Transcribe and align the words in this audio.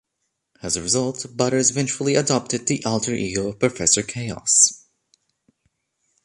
As 0.63 0.75
a 0.75 0.81
result, 0.81 1.27
Butters 1.37 1.69
vengefully 1.69 2.15
adopted 2.15 2.65
the 2.65 2.83
alter 2.85 3.13
ego 3.13 3.49
of 3.49 3.59
Professor 3.59 4.01
Chaos. 4.01 4.87